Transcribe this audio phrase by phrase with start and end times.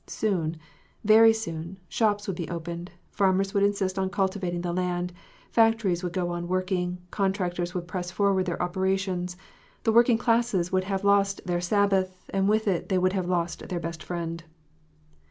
[0.07, 0.57] Soon,
[1.03, 5.13] very soon, shops would be opened; farmers would insist on cultivating the land;
[5.51, 9.37] factories would go on working; contractors would press forward their operations.
[9.83, 13.69] The working classes would have lost their Sabbath, and with it they would have lost
[13.69, 14.43] their best friend.